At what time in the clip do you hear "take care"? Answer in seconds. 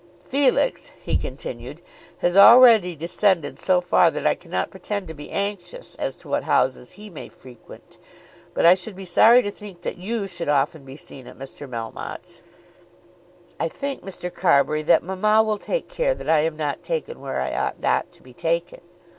15.59-16.15